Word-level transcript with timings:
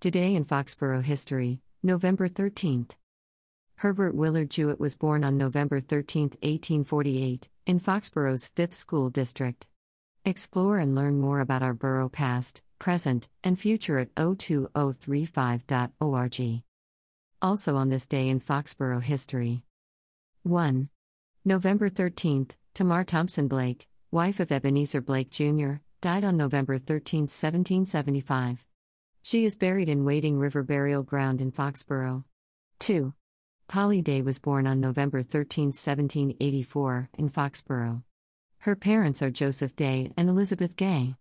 Today 0.00 0.36
in 0.36 0.44
Foxborough 0.44 1.02
History, 1.02 1.60
November 1.82 2.28
13th. 2.28 2.92
Herbert 3.78 4.14
Willard 4.14 4.48
Jewett 4.48 4.78
was 4.78 4.94
born 4.94 5.24
on 5.24 5.36
November 5.36 5.80
13, 5.80 6.34
1848, 6.40 7.48
in 7.66 7.80
Foxborough's 7.80 8.48
5th 8.54 8.74
School 8.74 9.10
District. 9.10 9.66
Explore 10.24 10.78
and 10.78 10.94
learn 10.94 11.18
more 11.18 11.40
about 11.40 11.64
our 11.64 11.74
borough 11.74 12.08
past, 12.08 12.62
present, 12.78 13.28
and 13.42 13.58
future 13.58 13.98
at 13.98 14.14
02035.org. 14.14 16.62
Also 17.42 17.74
on 17.74 17.88
this 17.88 18.06
day 18.06 18.28
in 18.28 18.38
Foxborough 18.38 19.02
History. 19.02 19.64
1. 20.44 20.88
November 21.44 21.90
13th, 21.90 22.52
Tamar 22.72 23.02
Thompson 23.02 23.48
Blake, 23.48 23.88
wife 24.12 24.38
of 24.38 24.52
Ebenezer 24.52 25.00
Blake 25.00 25.30
Jr., 25.30 25.78
died 26.00 26.22
on 26.22 26.36
November 26.36 26.78
13, 26.78 27.22
1775. 27.22 28.64
She 29.22 29.44
is 29.44 29.56
buried 29.56 29.88
in 29.88 30.04
Wading 30.04 30.38
River 30.38 30.62
Burial 30.62 31.02
Ground 31.02 31.40
in 31.40 31.52
Foxborough. 31.52 32.24
2. 32.78 33.12
Polly 33.66 34.00
Day 34.00 34.22
was 34.22 34.38
born 34.38 34.66
on 34.66 34.80
November 34.80 35.22
13, 35.22 35.66
1784, 35.66 37.10
in 37.18 37.28
Foxborough. 37.28 38.02
Her 38.60 38.74
parents 38.74 39.20
are 39.20 39.30
Joseph 39.30 39.76
Day 39.76 40.12
and 40.16 40.30
Elizabeth 40.30 40.76
Gay. 40.76 41.16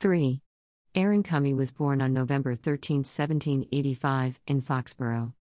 3. 0.00 0.42
Aaron 0.94 1.22
Cummy 1.22 1.54
was 1.54 1.72
born 1.72 2.02
on 2.02 2.12
November 2.12 2.54
13, 2.54 2.98
1785, 2.98 4.40
in 4.46 4.60
Foxborough. 4.60 5.32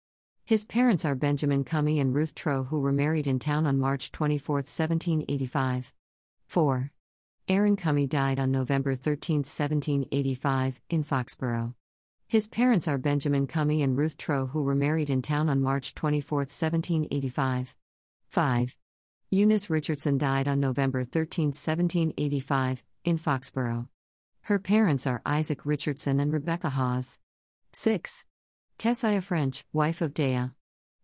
His 0.45 0.64
parents 0.64 1.04
are 1.04 1.14
Benjamin 1.14 1.64
Cummy 1.64 1.98
and 1.98 2.14
Ruth 2.14 2.34
Troe, 2.34 2.64
who 2.64 2.80
were 2.80 2.92
married 2.92 3.26
in 3.26 3.38
town 3.38 3.66
on 3.66 3.78
March 3.78 4.12
24, 4.12 4.56
1785. 4.56 5.95
4. 6.46 6.92
Aaron 7.48 7.76
Cummy 7.76 8.06
died 8.06 8.38
on 8.38 8.52
November 8.52 8.95
13, 8.95 9.38
1785, 9.38 10.80
in 10.90 11.02
Foxborough. 11.02 11.74
His 12.35 12.49
parents 12.49 12.88
are 12.88 12.99
Benjamin 12.99 13.46
Cummy 13.46 13.80
and 13.80 13.96
Ruth 13.96 14.18
Troe, 14.18 14.46
who 14.46 14.65
were 14.65 14.74
married 14.74 15.09
in 15.09 15.23
town 15.23 15.49
on 15.49 15.63
March 15.63 15.95
24, 15.95 16.38
1785. 16.38 17.76
5. 18.29 18.76
Eunice 19.30 19.71
Richardson 19.71 20.18
died 20.18 20.49
on 20.49 20.59
November 20.59 21.04
13, 21.04 21.51
1785, 21.51 22.82
in 23.04 23.18
Foxborough. 23.18 23.87
Her 24.41 24.59
parents 24.59 25.07
are 25.07 25.23
Isaac 25.24 25.65
Richardson 25.65 26.18
and 26.18 26.32
Rebecca 26.32 26.71
Hawes. 26.71 27.21
6. 27.73 28.24
Keziah 28.79 29.21
French, 29.21 29.65
wife 29.73 30.01
of 30.01 30.13
Dea. 30.13 30.51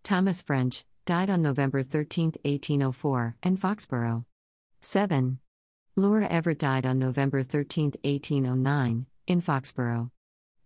Thomas 0.03 0.43
French, 0.43 0.85
died 1.07 1.31
on 1.31 1.43
November 1.43 1.85
13, 1.85 2.33
1804, 2.43 3.37
in 3.45 3.57
Foxborough. 3.57 4.25
7. 4.81 5.39
Laura 5.95 6.27
Everett 6.27 6.59
died 6.59 6.85
on 6.85 6.99
November 6.99 7.45
13, 7.45 7.93
1809, 8.03 9.07
in 9.29 9.41
Foxborough. 9.41 10.11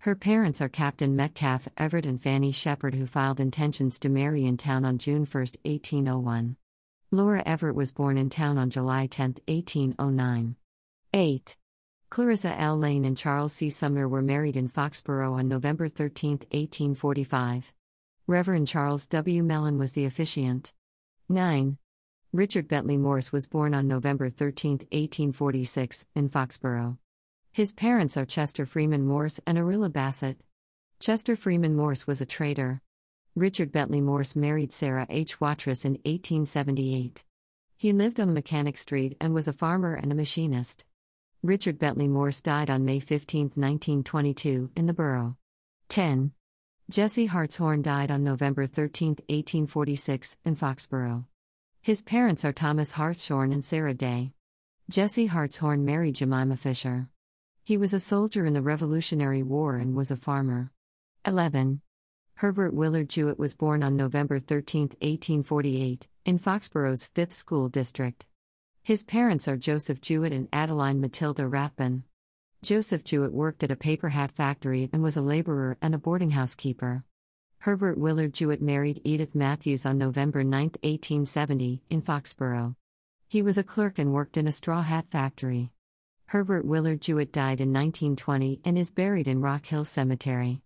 Her 0.05 0.15
parents 0.15 0.61
are 0.61 0.69
Captain 0.69 1.17
Metcalf 1.17 1.67
Everett 1.79 2.05
and 2.05 2.21
Fanny 2.21 2.53
Shepherd, 2.53 2.95
who 2.95 3.07
filed 3.07 3.41
intentions 3.41 3.99
to 4.01 4.11
marry 4.11 4.45
in 4.45 4.59
town 4.59 4.85
on 4.85 4.99
June 4.99 5.25
1, 5.25 5.41
1801. 5.63 6.57
Laura 7.11 7.43
Everett 7.47 7.75
was 7.75 7.95
born 7.95 8.19
in 8.19 8.29
town 8.29 8.59
on 8.59 8.69
July 8.69 9.07
10, 9.07 9.37
1809. 9.49 10.57
8. 11.15 11.57
Clarissa 12.11 12.61
L. 12.61 12.77
Lane 12.77 13.07
and 13.07 13.17
Charles 13.17 13.55
C. 13.55 13.71
Sumner 13.71 14.07
were 14.07 14.21
married 14.21 14.59
in 14.59 14.69
Foxborough 14.69 15.39
on 15.39 15.49
November 15.49 15.89
13, 15.89 16.33
1845. 16.33 17.73
Reverend 18.27 18.69
Charles 18.69 19.07
W. 19.07 19.43
Mellon 19.43 19.79
was 19.79 19.93
the 19.93 20.05
officiant. 20.05 20.75
9. 21.31 21.79
Richard 22.31 22.69
Bentley 22.69 22.99
Morse 22.99 23.33
was 23.33 23.49
born 23.49 23.73
on 23.73 23.89
November 23.89 24.29
13, 24.29 24.73
1846, 24.73 26.09
in 26.15 26.29
Foxborough. 26.29 26.99
His 27.55 27.73
parents 27.73 28.17
are 28.17 28.27
Chester 28.27 28.67
Freeman 28.67 29.07
Morse 29.07 29.39
and 29.47 29.57
Arilla 29.57 29.89
Bassett. 29.89 30.41
Chester 30.99 31.37
Freeman 31.37 31.77
Morse 31.77 32.05
was 32.05 32.21
a 32.21 32.27
trader. 32.27 32.83
Richard 33.37 33.71
Bentley 33.71 34.01
Morse 34.01 34.35
married 34.35 34.73
Sarah 34.73 35.07
H. 35.09 35.41
Watrous 35.41 35.85
in 35.85 35.93
1878. 36.05 37.23
He 37.77 37.93
lived 37.93 38.19
on 38.19 38.35
Mechanic 38.35 38.77
Street 38.77 39.17
and 39.21 39.33
was 39.33 39.47
a 39.47 39.53
farmer 39.53 39.95
and 39.95 40.11
a 40.11 40.17
machinist. 40.17 40.85
Richard 41.45 41.79
Bentley 41.79 42.09
Morse 42.09 42.41
died 42.41 42.71
on 42.71 42.85
May 42.85 42.99
15, 42.99 43.53
1922, 43.55 44.73
in 44.75 44.87
the 44.87 44.93
borough. 44.93 45.37
10. 45.91 46.33
Jesse 46.91 47.27
Hartshorn 47.27 47.83
died 47.83 48.11
on 48.11 48.25
November 48.25 48.67
13, 48.67 49.11
1846, 49.29 50.39
in 50.45 50.57
Foxborough. 50.57 51.27
His 51.81 52.03
parents 52.03 52.45
are 52.45 52.53
Thomas 52.53 52.91
Hartshorn 52.91 53.53
and 53.53 53.65
Sarah 53.65 53.95
Day. 53.95 54.33
Jesse 54.91 55.27
Hartshorn 55.27 55.85
married 55.85 56.17
Jemima 56.17 56.57
Fisher. 56.57 57.11
He 57.67 57.79
was 57.79 57.95
a 57.95 57.99
soldier 57.99 58.45
in 58.45 58.53
the 58.53 58.61
Revolutionary 58.61 59.43
War 59.43 59.77
and 59.77 59.97
was 59.97 60.11
a 60.11 60.17
farmer. 60.17 60.71
11. 61.25 61.81
Herbert 62.35 62.75
Willard 62.75 63.09
Jewett 63.09 63.39
was 63.39 63.55
born 63.55 63.83
on 63.83 63.97
November 63.97 64.39
13, 64.39 64.83
1848, 65.01 66.07
in 66.27 66.37
Foxborough's 66.37 67.11
5th 67.15 67.33
School 67.33 67.71
District. 67.71 68.27
His 68.83 69.03
parents 69.03 69.49
are 69.49 69.57
Joseph 69.57 70.03
Jewett 70.03 70.31
and 70.31 70.47
Adeline 70.53 71.01
Matilda 71.01 71.49
Rathbun. 71.49 72.05
Joseph 72.63 73.03
Jewett 73.03 73.33
worked 73.33 73.63
at 73.65 73.71
a 73.71 73.77
paper 73.77 74.11
hat 74.11 74.31
factory 74.31 74.91
and 74.93 75.03
was 75.03 75.17
a 75.17 75.23
laborer 75.23 75.79
and 75.81 75.95
a 75.95 75.99
boarding 75.99 76.33
house 76.33 76.55
keeper. 76.55 77.03
Herbert 77.61 77.97
Willard 77.97 78.35
Jewett 78.35 78.61
married 78.61 79.01
Edith 79.05 79.35
Matthews 79.35 79.87
on 79.87 79.97
November 79.97 80.45
9, 80.45 80.65
1870, 80.83 81.83
in 81.89 82.03
Foxborough. 82.03 82.77
He 83.27 83.41
was 83.41 83.57
a 83.57 83.65
clerk 83.65 83.99
and 83.99 84.13
worked 84.13 84.37
in 84.37 84.47
a 84.47 84.53
straw 84.53 84.83
hat 84.83 85.07
factory. 85.11 85.71
Herbert 86.27 86.65
Willard 86.65 87.01
Jewett 87.01 87.33
died 87.33 87.61
in 87.61 87.73
1920 87.73 88.61
and 88.65 88.79
is 88.79 88.91
buried 88.91 89.29
in 89.29 89.41
Rock 89.41 89.67
Hill 89.67 89.85
Cemetery. 89.85 90.63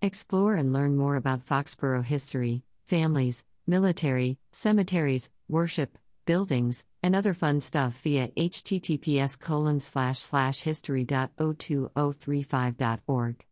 Explore 0.00 0.54
and 0.54 0.72
learn 0.72 0.96
more 0.96 1.16
about 1.16 1.44
Foxborough 1.44 2.04
history, 2.04 2.62
families, 2.86 3.44
military, 3.66 4.38
cemeteries, 4.52 5.28
worship, 5.48 5.98
buildings, 6.24 6.84
and 7.02 7.16
other 7.16 7.34
fun 7.34 7.60
stuff 7.60 8.00
via 8.02 8.28
https 8.28 9.40
colon 9.40 9.80
slash 9.80 10.18
slash 10.18 10.60
history.02035.org. 10.60 13.44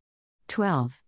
12. 0.49 1.03